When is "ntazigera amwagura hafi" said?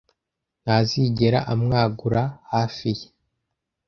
0.63-2.89